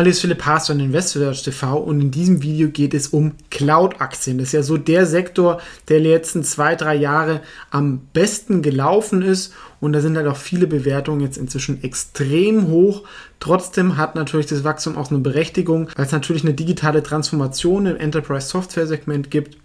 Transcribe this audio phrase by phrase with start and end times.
[0.00, 3.32] Hallo, hier ist Philipp Haas von InvestorSearch TV und in diesem Video geht es um
[3.50, 4.38] Cloud-Aktien.
[4.38, 5.60] Das ist ja so der Sektor,
[5.90, 10.66] der letzten zwei, drei Jahre am besten gelaufen ist und da sind halt auch viele
[10.66, 13.02] Bewertungen jetzt inzwischen extrem hoch.
[13.40, 17.96] Trotzdem hat natürlich das Wachstum auch eine Berechtigung, weil es natürlich eine digitale Transformation im
[17.96, 19.58] Enterprise-Software-Segment gibt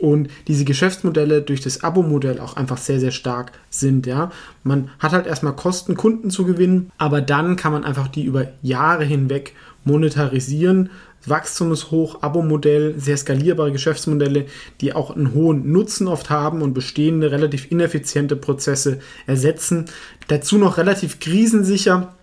[0.00, 4.06] und diese Geschäftsmodelle durch das Abo-Modell auch einfach sehr, sehr stark sind.
[4.06, 4.30] Ja?
[4.64, 8.48] Man hat halt erstmal Kosten, Kunden zu gewinnen, aber dann kann man einfach die über
[8.62, 10.90] Jahre hinweg monetarisieren.
[11.26, 14.46] Wachstum ist hoch, Abo-Modell, sehr skalierbare Geschäftsmodelle,
[14.80, 19.84] die auch einen hohen Nutzen oft haben und bestehende, relativ ineffiziente Prozesse ersetzen.
[20.28, 22.14] Dazu noch relativ krisensicher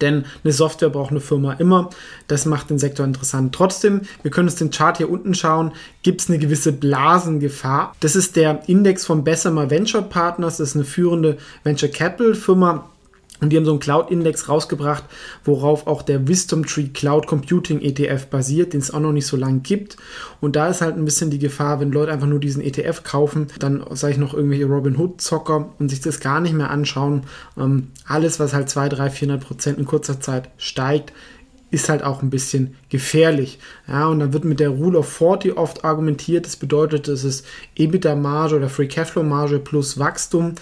[0.00, 1.90] denn eine Software braucht eine Firma immer.
[2.26, 3.54] Das macht den Sektor interessant.
[3.54, 7.94] Trotzdem, wir können uns den Chart hier unten schauen, gibt es eine gewisse Blasengefahr.
[8.00, 10.56] Das ist der Index von Bessemer Venture Partners.
[10.58, 12.88] Das ist eine führende Venture Capital Firma
[13.40, 15.04] und die haben so einen Cloud-Index rausgebracht,
[15.44, 19.36] worauf auch der Wisdom Tree Cloud Computing ETF basiert, den es auch noch nicht so
[19.36, 19.96] lange gibt.
[20.40, 23.48] Und da ist halt ein bisschen die Gefahr, wenn Leute einfach nur diesen ETF kaufen,
[23.58, 27.22] dann sage ich noch irgendwelche Robin Hood-Zocker und sich das gar nicht mehr anschauen.
[27.58, 31.12] Ähm, alles, was halt 2, 3, 400 Prozent in kurzer Zeit steigt,
[31.70, 33.58] ist halt auch ein bisschen gefährlich.
[33.86, 36.46] Ja, und dann wird mit der Rule of 40 oft argumentiert.
[36.46, 37.46] Das bedeutet, es ist
[37.76, 40.56] EBITDA-Marge oder Free Cashflow-Marge plus Wachstum.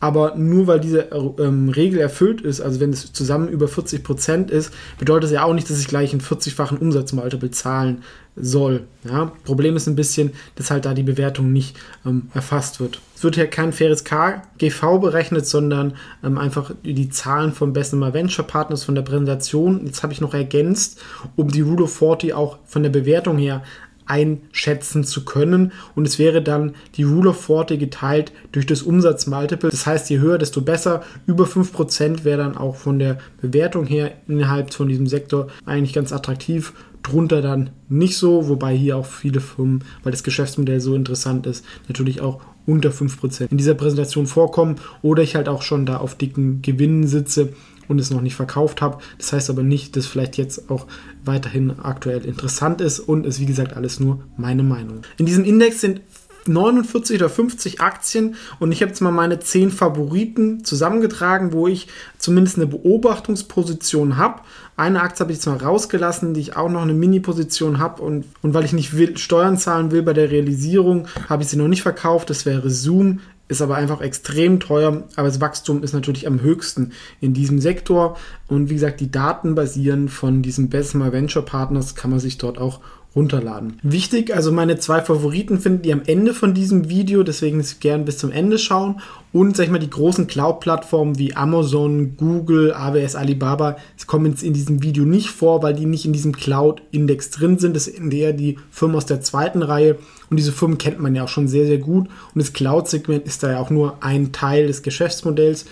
[0.00, 4.50] Aber nur weil diese ähm, Regel erfüllt ist, also wenn es zusammen über 40 Prozent
[4.50, 8.02] ist, bedeutet es ja auch nicht, dass ich gleich einen 40-fachen Umsatzmultiple zahlen
[8.34, 8.84] soll.
[9.04, 9.32] Ja?
[9.44, 11.76] Problem ist ein bisschen, dass halt da die Bewertung nicht
[12.06, 13.00] ähm, erfasst wird.
[13.14, 18.46] Es wird hier kein faires KGV berechnet, sondern ähm, einfach die Zahlen von Bessemer Venture
[18.46, 19.84] Partners von der Präsentation.
[19.84, 20.98] Jetzt habe ich noch ergänzt,
[21.36, 23.62] um die Rule of 40 auch von der Bewertung her
[24.10, 25.72] einschätzen zu können.
[25.94, 29.70] Und es wäre dann die Rule of 40 geteilt durch das Umsatzmultiple.
[29.70, 31.02] Das heißt, je höher, desto besser.
[31.26, 36.12] Über 5% wäre dann auch von der Bewertung her innerhalb von diesem Sektor eigentlich ganz
[36.12, 36.72] attraktiv.
[37.02, 41.64] Drunter dann nicht so, wobei hier auch viele Firmen, weil das Geschäftsmodell so interessant ist,
[41.88, 46.14] natürlich auch unter 5% in dieser Präsentation vorkommen oder ich halt auch schon da auf
[46.14, 47.54] dicken Gewinnen sitze
[47.90, 48.98] und es noch nicht verkauft habe.
[49.18, 50.86] Das heißt aber nicht, dass vielleicht jetzt auch
[51.24, 55.02] weiterhin aktuell interessant ist und ist wie gesagt alles nur meine Meinung.
[55.18, 56.00] In diesem Index sind
[56.46, 61.88] 49 oder 50 Aktien und ich habe jetzt mal meine 10 Favoriten zusammengetragen, wo ich
[62.16, 64.40] zumindest eine Beobachtungsposition habe.
[64.76, 68.54] Eine Aktie habe ich mal rausgelassen, die ich auch noch eine Mini-Position habe und, und
[68.54, 71.82] weil ich nicht will, Steuern zahlen will bei der Realisierung, habe ich sie noch nicht
[71.82, 72.30] verkauft.
[72.30, 76.92] Das wäre Zoom ist aber einfach extrem teuer, aber das Wachstum ist natürlich am höchsten
[77.20, 78.16] in diesem Sektor.
[78.46, 82.58] Und wie gesagt, die Daten basieren von diesem Bessemer Venture Partners, kann man sich dort
[82.58, 82.80] auch
[83.14, 83.78] runterladen.
[83.82, 88.18] Wichtig, also meine zwei Favoriten findet ihr am Ende von diesem Video, deswegen gern bis
[88.18, 89.00] zum Ende schauen.
[89.32, 94.42] Und sag ich mal, die großen Cloud-Plattformen wie Amazon, Google, AWS, Alibaba, das kommen jetzt
[94.42, 97.74] in diesem Video nicht vor, weil die nicht in diesem Cloud-Index drin sind.
[97.74, 99.98] Das sind eher die Firmen aus der zweiten Reihe.
[100.30, 102.08] Und diese Firmen kennt man ja auch schon sehr, sehr gut.
[102.34, 105.66] Und das Cloud-Segment ist da ja auch nur ein Teil des Geschäftsmodells.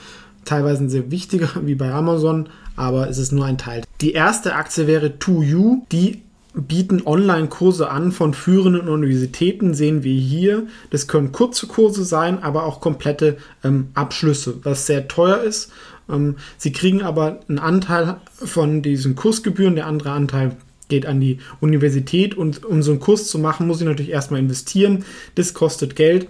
[0.45, 3.83] Teilweise ein sehr wichtiger, wie bei Amazon, aber es ist nur ein Teil.
[4.01, 6.23] Die erste Aktie wäre 2U, die
[6.55, 10.67] bieten Online-Kurse an von führenden Universitäten, sehen wir hier.
[10.91, 15.71] Das können kurze Kurse sein, aber auch komplette ähm, Abschlüsse, was sehr teuer ist.
[16.09, 20.57] Ähm, sie kriegen aber einen Anteil von diesen Kursgebühren, der andere Anteil
[20.89, 24.41] geht an die Universität und um so einen Kurs zu machen, muss ich natürlich erstmal
[24.41, 25.05] investieren.
[25.35, 26.29] Das kostet Geld.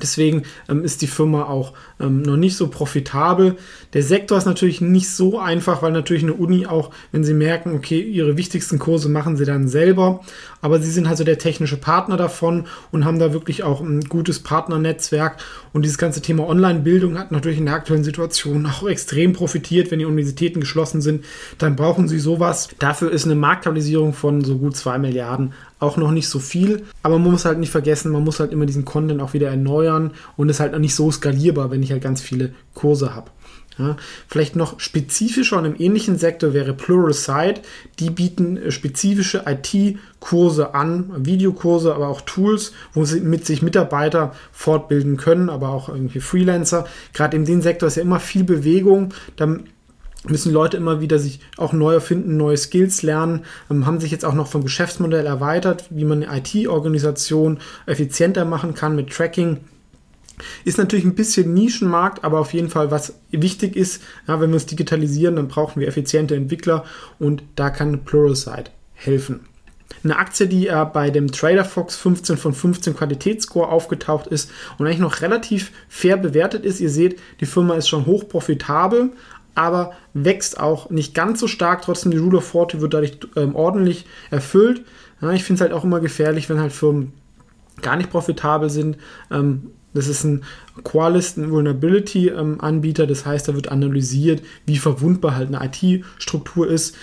[0.00, 3.56] Deswegen ähm, ist die Firma auch ähm, noch nicht so profitabel.
[3.92, 7.74] Der Sektor ist natürlich nicht so einfach, weil natürlich eine Uni auch, wenn sie merken,
[7.74, 10.20] okay, ihre wichtigsten Kurse machen sie dann selber,
[10.62, 14.40] aber sie sind also der technische Partner davon und haben da wirklich auch ein gutes
[14.40, 15.42] Partnernetzwerk.
[15.74, 19.98] Und dieses ganze Thema Online-Bildung hat natürlich in der aktuellen Situation auch extrem profitiert, wenn
[19.98, 21.24] die Universitäten geschlossen sind.
[21.58, 22.68] Dann brauchen sie sowas.
[22.78, 25.52] Dafür ist eine Marktkapitalisierung von so gut 2 Milliarden
[25.82, 26.84] auch noch nicht so viel.
[27.02, 30.12] Aber man muss halt nicht vergessen, man muss halt immer diesen Content auch wieder erneuern
[30.36, 33.30] und ist halt noch nicht so skalierbar, wenn ich halt ganz viele Kurse habe.
[33.78, 33.96] Ja,
[34.28, 37.62] vielleicht noch spezifischer und im ähnlichen Sektor wäre Pluralsight.
[37.98, 44.34] Die bieten äh, spezifische IT-Kurse an, Videokurse, aber auch Tools, wo sie mit sich Mitarbeiter
[44.52, 46.86] fortbilden können, aber auch irgendwie Freelancer.
[47.14, 49.14] Gerade in dem Sektor ist ja immer viel Bewegung.
[49.36, 49.64] Dann
[50.28, 54.24] müssen Leute immer wieder sich auch neu erfinden, neue Skills lernen, ähm, haben sich jetzt
[54.24, 59.58] auch noch vom Geschäftsmodell erweitert, wie man eine IT-Organisation effizienter machen kann mit Tracking.
[60.64, 64.54] Ist natürlich ein bisschen Nischenmarkt, aber auf jeden Fall, was wichtig ist, ja, wenn wir
[64.54, 66.84] uns digitalisieren, dann brauchen wir effiziente Entwickler
[67.18, 69.40] und da kann Pluralsight helfen.
[70.04, 74.86] Eine Aktie, die äh, bei dem Trader Fox 15 von 15 Qualitätsscore aufgetaucht ist und
[74.86, 76.80] eigentlich noch relativ fair bewertet ist.
[76.80, 79.10] Ihr seht, die Firma ist schon hoch profitabel,
[79.54, 81.82] aber wächst auch nicht ganz so stark.
[81.82, 84.82] Trotzdem, die Rule of 40 wird dadurch ähm, ordentlich erfüllt.
[85.20, 87.12] Ja, ich finde es halt auch immer gefährlich, wenn halt Firmen
[87.80, 88.96] gar nicht profitabel sind.
[89.30, 90.42] Ähm, das ist ein
[90.84, 93.02] Qualist, ein Vulnerability-Anbieter.
[93.02, 96.96] Ähm, das heißt, da wird analysiert, wie verwundbar halt eine IT-Struktur ist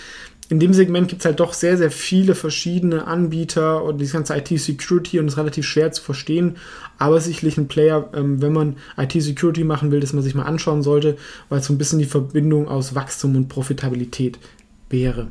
[0.50, 4.36] in dem Segment gibt es halt doch sehr, sehr viele verschiedene Anbieter und die ganze
[4.36, 6.56] IT-Security und ist relativ schwer zu verstehen.
[6.98, 10.82] Aber sicherlich ein Player, ähm, wenn man IT-Security machen will, dass man sich mal anschauen
[10.82, 11.16] sollte,
[11.48, 14.40] weil es so ein bisschen die Verbindung aus Wachstum und Profitabilität
[14.88, 15.28] wäre.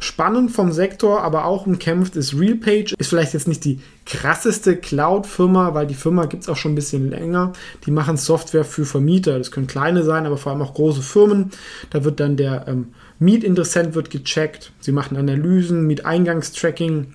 [0.00, 2.94] Spannend vom Sektor, aber auch umkämpft ist RealPage.
[2.98, 6.76] Ist vielleicht jetzt nicht die krasseste Cloud-Firma, weil die Firma gibt es auch schon ein
[6.76, 7.52] bisschen länger.
[7.84, 9.38] Die machen Software für Vermieter.
[9.38, 11.50] Das können kleine sein, aber vor allem auch große Firmen.
[11.90, 14.72] Da wird dann der ähm, Mietinteressent wird gecheckt.
[14.78, 17.14] Sie machen Analysen, Mieteingangstracking.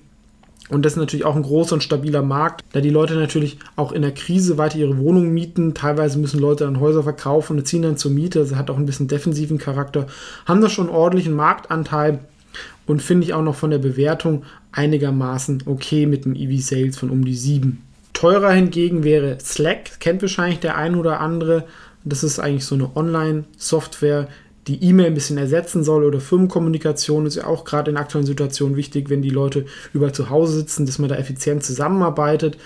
[0.70, 3.92] Und das ist natürlich auch ein großer und stabiler Markt, da die Leute natürlich auch
[3.92, 5.74] in der Krise weiter ihre Wohnungen mieten.
[5.74, 8.38] Teilweise müssen Leute dann Häuser verkaufen und ziehen dann zur Miete.
[8.38, 10.06] Das hat auch ein bisschen defensiven Charakter.
[10.46, 12.20] Haben da schon einen ordentlichen Marktanteil
[12.86, 17.24] und finde ich auch noch von der Bewertung einigermaßen okay mit dem EV-Sales von um
[17.24, 17.82] die 7.
[18.12, 21.64] Teurer hingegen wäre Slack, kennt wahrscheinlich der ein oder andere.
[22.04, 24.28] Das ist eigentlich so eine Online-Software,
[24.66, 28.76] die E-Mail ein bisschen ersetzen soll oder Firmenkommunikation ist ja auch gerade in aktuellen Situationen
[28.76, 32.56] wichtig, wenn die Leute überall zu Hause sitzen, dass man da effizient zusammenarbeitet.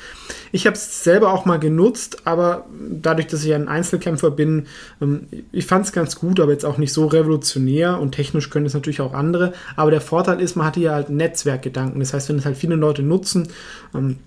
[0.53, 4.67] Ich habe es selber auch mal genutzt, aber dadurch, dass ich ein Einzelkämpfer bin,
[5.03, 8.67] ähm, ich fand es ganz gut, aber jetzt auch nicht so revolutionär und technisch können
[8.67, 9.53] es natürlich auch andere.
[9.75, 11.99] Aber der Vorteil ist, man hat hier halt Netzwerkgedanken.
[11.99, 13.49] Das heißt, wenn es halt viele Leute nutzen,
[13.95, 14.19] ähm,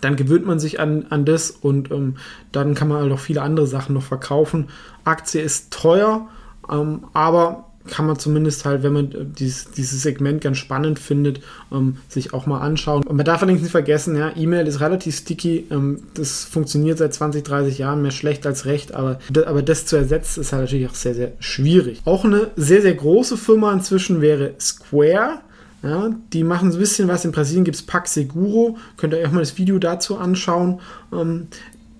[0.00, 2.16] dann gewöhnt man sich an, an das und ähm,
[2.52, 4.68] dann kann man halt auch viele andere Sachen noch verkaufen.
[5.04, 6.28] Aktie ist teuer,
[6.70, 11.40] ähm, aber kann man zumindest halt, wenn man äh, dieses, dieses Segment ganz spannend findet,
[11.72, 13.04] ähm, sich auch mal anschauen.
[13.04, 15.66] Und man darf allerdings nicht vergessen, ja, E-Mail ist relativ sticky.
[15.70, 19.96] Ähm, das funktioniert seit 20, 30 Jahren mehr schlecht als recht, aber, aber das zu
[19.96, 22.02] ersetzen ist halt natürlich auch sehr, sehr schwierig.
[22.04, 25.40] Auch eine sehr, sehr große Firma inzwischen wäre Square.
[25.82, 27.24] Ja, die machen so ein bisschen was.
[27.24, 28.76] In Brasilien gibt es Pax Seguro.
[28.96, 30.80] Könnt ihr euch mal das Video dazu anschauen.
[31.12, 31.48] Ähm,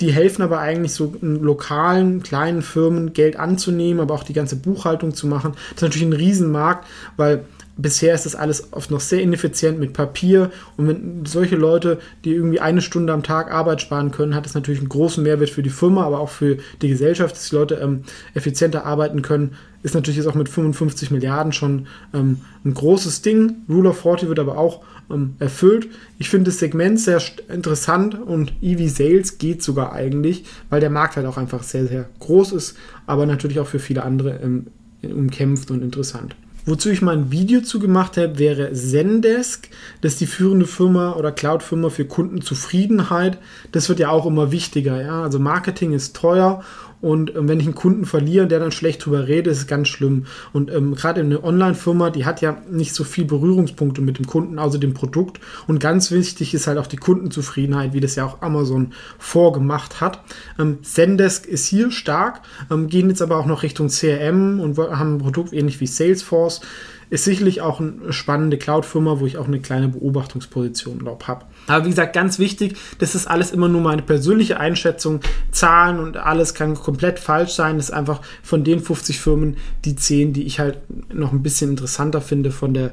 [0.00, 5.14] die helfen aber eigentlich so lokalen, kleinen Firmen Geld anzunehmen, aber auch die ganze Buchhaltung
[5.14, 5.52] zu machen.
[5.70, 7.44] Das ist natürlich ein Riesenmarkt, weil
[7.76, 10.50] bisher ist das alles oft noch sehr ineffizient mit Papier.
[10.76, 14.54] Und wenn solche Leute, die irgendwie eine Stunde am Tag Arbeit sparen können, hat das
[14.54, 17.76] natürlich einen großen Mehrwert für die Firma, aber auch für die Gesellschaft, dass die Leute
[17.76, 18.02] ähm,
[18.34, 19.54] effizienter arbeiten können.
[19.82, 23.56] Ist natürlich jetzt auch mit 55 Milliarden schon ähm, ein großes Ding.
[23.69, 25.88] Rule of 40 wird aber auch ähm, erfüllt.
[26.19, 31.17] Ich finde das Segment sehr interessant und EV Sales geht sogar eigentlich, weil der Markt
[31.17, 32.76] halt auch einfach sehr, sehr groß ist,
[33.06, 34.67] aber natürlich auch für viele andere ähm,
[35.03, 36.35] umkämpft und interessant.
[36.69, 39.69] Wozu ich mal ein Video zu gemacht habe, wäre Zendesk.
[40.00, 43.38] Das ist die führende Firma oder Cloud-Firma für Kundenzufriedenheit.
[43.70, 45.00] Das wird ja auch immer wichtiger.
[45.00, 45.23] Ja?
[45.23, 46.64] Also Marketing ist teuer
[47.06, 49.87] und ähm, wenn ich einen Kunden verliere, der dann schlecht drüber redet, ist es ganz
[49.87, 50.26] schlimm.
[50.53, 54.58] Und ähm, gerade eine Online-Firma, die hat ja nicht so viel Berührungspunkte mit dem Kunden,
[54.58, 55.39] außer dem Produkt.
[55.69, 60.19] Und ganz wichtig ist halt auch die Kundenzufriedenheit, wie das ja auch Amazon vorgemacht hat.
[60.58, 62.41] Ähm, Zendesk ist hier stark,
[62.72, 66.60] ähm, gehen jetzt aber auch noch Richtung CRM und haben ein Produkt ähnlich wie Salesforce.
[67.08, 71.44] Ist sicherlich auch eine spannende Cloud-Firma, wo ich auch eine kleine Beobachtungsposition, glaube habe.
[71.69, 75.20] Aber wie gesagt, ganz wichtig, das ist alles immer nur meine persönliche Einschätzung.
[75.53, 77.77] Zahlen und alles kann komplett falsch sein.
[77.77, 80.79] Das ist einfach von den 50 Firmen die 10, die ich halt
[81.13, 82.93] noch ein bisschen interessanter finde von der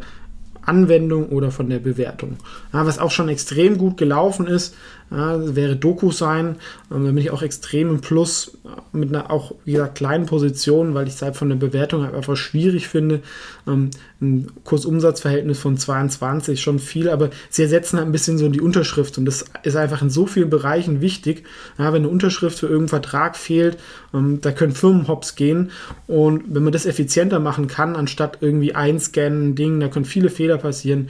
[0.66, 2.38] Anwendung oder von der Bewertung.
[2.72, 4.76] Ja, was auch schon extrem gut gelaufen ist,
[5.12, 6.56] ja, wäre Doku sein.
[6.92, 10.94] Ähm, da bin ich auch extrem im Plus äh, mit einer auch wieder kleinen Position,
[10.94, 13.22] weil ich es halt von der Bewertung halt einfach schwierig finde.
[13.68, 13.92] Ähm,
[14.24, 19.18] ein Kursumsatzverhältnis von 22 schon viel, aber sie ersetzen halt ein bisschen so die Unterschrift
[19.18, 21.46] und das ist einfach in so vielen Bereichen wichtig.
[21.78, 23.78] Ja, wenn eine Unterschrift für irgendeinen Vertrag fehlt,
[24.14, 25.72] ähm, da können Firmen hops gehen
[26.08, 30.58] und wenn man das effizienter machen kann, anstatt irgendwie einscannen, Ding, da können viele Fehler
[30.58, 31.10] passieren.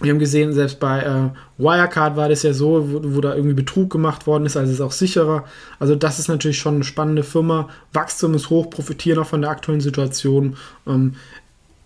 [0.00, 3.54] Wir haben gesehen, selbst bei äh, Wirecard war das ja so, wo, wo, da irgendwie
[3.54, 5.44] Betrug gemacht worden ist, also ist auch sicherer.
[5.80, 7.68] Also das ist natürlich schon eine spannende Firma.
[7.92, 10.56] Wachstum ist hoch, profitieren auch von der aktuellen Situation.
[10.86, 11.14] Ähm,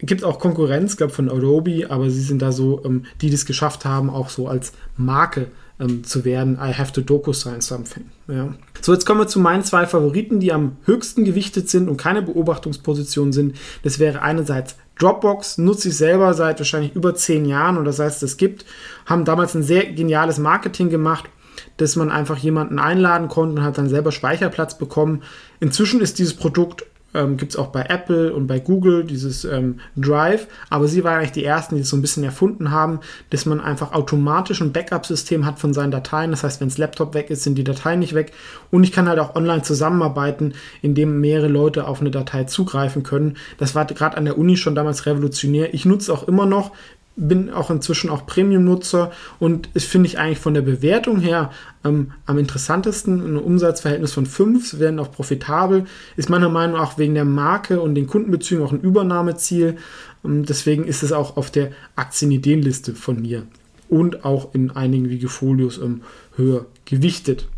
[0.06, 3.85] gibt auch Konkurrenz, glaube von Adobe, aber sie sind da so, ähm, die das geschafft
[3.85, 5.49] haben, auch so als Marke
[5.80, 6.54] ähm, zu werden.
[6.54, 8.04] I have to DocuSign something.
[8.28, 8.54] Ja.
[8.80, 12.23] So, jetzt kommen wir zu meinen zwei Favoriten, die am höchsten gewichtet sind und keine
[12.23, 13.56] Beobachtungsposition sind.
[13.82, 18.23] Das wäre einerseits Dropbox, nutze ich selber seit wahrscheinlich über zehn Jahren oder das heißt,
[18.23, 18.64] es gibt,
[19.06, 21.28] haben damals ein sehr geniales Marketing gemacht
[21.76, 25.23] dass man einfach jemanden einladen konnte und hat dann selber Speicherplatz bekommen.
[25.61, 29.81] Inzwischen ist dieses Produkt ähm, gibt es auch bei Apple und bei Google dieses ähm,
[29.97, 33.00] Drive, aber sie waren eigentlich die ersten, die es so ein bisschen erfunden haben,
[33.31, 36.31] dass man einfach automatisch ein Backup-System hat von seinen Dateien.
[36.31, 38.33] Das heißt, wenn das Laptop weg ist, sind die Dateien nicht weg.
[38.71, 43.37] Und ich kann halt auch online zusammenarbeiten, indem mehrere Leute auf eine Datei zugreifen können.
[43.59, 45.75] Das war gerade an der Uni schon damals revolutionär.
[45.75, 46.73] Ich nutze auch immer noch,
[47.16, 51.50] bin auch inzwischen auch Premium-Nutzer und ist, finde ich eigentlich von der Bewertung her
[51.85, 53.21] ähm, am interessantesten.
[53.21, 55.85] Ein Umsatzverhältnis von 5, werden auch profitabel,
[56.16, 59.76] ist meiner Meinung nach auch wegen der Marke und den Kundenbezügen auch ein Übernahmeziel.
[60.25, 63.45] Ähm, deswegen ist es auch auf der Aktienideenliste von mir
[63.88, 66.00] und auch in einigen Wikifolios ähm,
[66.37, 67.49] höher gewichtet.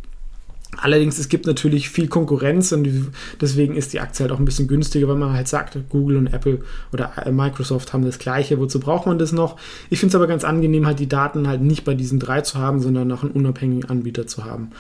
[0.80, 4.68] Allerdings, es gibt natürlich viel Konkurrenz und deswegen ist die Aktie halt auch ein bisschen
[4.68, 6.60] günstiger, weil man halt sagt, Google und Apple
[6.92, 9.56] oder Microsoft haben das gleiche, wozu braucht man das noch?
[9.90, 12.58] Ich finde es aber ganz angenehm, halt die Daten halt nicht bei diesen drei zu
[12.58, 14.70] haben, sondern noch einen unabhängigen Anbieter zu haben.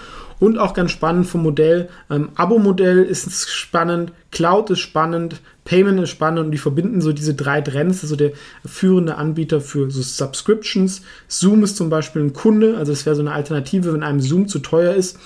[0.40, 6.10] Und auch ganz spannend vom Modell, ähm, Abo-Modell ist spannend, Cloud ist spannend, Payment ist
[6.10, 8.32] spannend und die verbinden so diese drei Trends, also der
[8.66, 11.02] führende Anbieter für so Subscriptions.
[11.28, 14.48] Zoom ist zum Beispiel ein Kunde, also es wäre so eine Alternative, wenn einem Zoom
[14.48, 15.18] zu teuer ist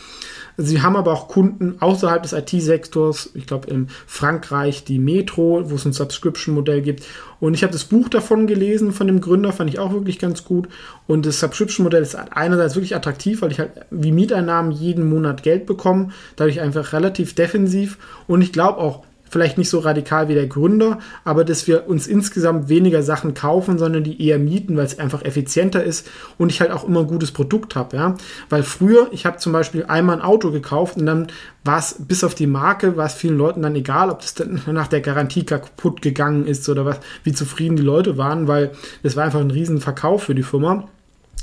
[0.61, 5.77] Sie haben aber auch Kunden außerhalb des IT-Sektors, ich glaube in Frankreich die Metro, wo
[5.77, 7.05] es ein Subscription-Modell gibt.
[7.39, 10.45] Und ich habe das Buch davon gelesen, von dem Gründer, fand ich auch wirklich ganz
[10.45, 10.69] gut.
[11.07, 15.65] Und das Subscription-Modell ist einerseits wirklich attraktiv, weil ich halt wie Mieteinnahmen jeden Monat Geld
[15.65, 17.97] bekomme, dadurch einfach relativ defensiv.
[18.27, 22.07] Und ich glaube auch, vielleicht nicht so radikal wie der Gründer, aber dass wir uns
[22.07, 26.09] insgesamt weniger Sachen kaufen, sondern die eher mieten, weil es einfach effizienter ist
[26.39, 28.15] und ich halt auch immer ein gutes Produkt habe, ja.
[28.49, 31.29] Weil früher, ich habe zum Beispiel einmal ein Auto gekauft und dann
[31.65, 34.61] war es bis auf die Marke, war es vielen Leuten dann egal, ob das dann
[34.73, 39.17] nach der Garantie kaputt gegangen ist oder was, wie zufrieden die Leute waren, weil das
[39.17, 40.89] war einfach ein riesen Verkauf für die Firma.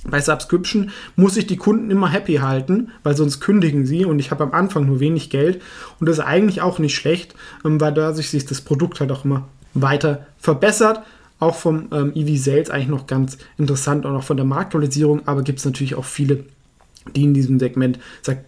[0.04, 4.32] Bei Subscription muss ich die Kunden immer happy halten, weil sonst kündigen sie und ich
[4.32, 5.62] habe am Anfang nur wenig Geld
[6.00, 9.26] und das ist eigentlich auch nicht schlecht, ähm, weil dadurch sich das Produkt halt auch
[9.26, 11.02] immer weiter verbessert.
[11.38, 15.42] Auch vom ähm, EV Sales eigentlich noch ganz interessant und auch von der Marktualisierung, aber
[15.42, 16.46] gibt es natürlich auch viele
[17.14, 18.00] die in diesem Segment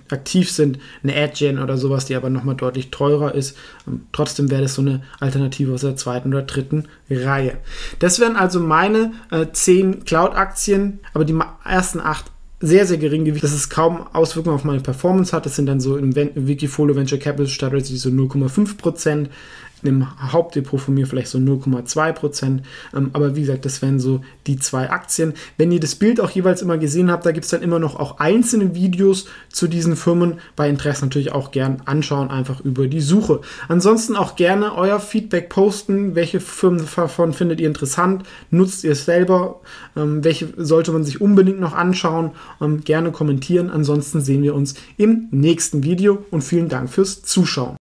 [0.09, 3.57] aktiv sind, eine AdGen oder sowas, die aber nochmal deutlich teurer ist.
[3.87, 7.57] Ähm, trotzdem wäre das so eine Alternative aus der zweiten oder dritten Reihe.
[7.99, 12.25] Das wären also meine äh, zehn Cloud-Aktien, aber die ersten acht
[12.59, 15.45] sehr, sehr gering gewichtet, dass es kaum Auswirkungen auf meine Performance hat.
[15.45, 19.27] Das sind dann so im Wikifolio Venture Capital Strategy so 0,5%
[19.83, 22.63] im Hauptdepot von mir vielleicht so 0,2 Prozent.
[22.95, 25.33] Ähm, aber wie gesagt, das wären so die zwei Aktien.
[25.57, 27.95] Wenn ihr das Bild auch jeweils immer gesehen habt, da gibt es dann immer noch
[27.99, 30.39] auch einzelne Videos zu diesen Firmen.
[30.55, 33.41] Bei Interesse natürlich auch gern anschauen, einfach über die Suche.
[33.67, 36.15] Ansonsten auch gerne euer Feedback posten.
[36.15, 38.23] Welche Firmen davon findet ihr interessant?
[38.49, 39.61] Nutzt ihr es selber?
[39.95, 42.31] Ähm, welche sollte man sich unbedingt noch anschauen?
[42.61, 43.69] Ähm, gerne kommentieren.
[43.69, 47.75] Ansonsten sehen wir uns im nächsten Video und vielen Dank fürs Zuschauen.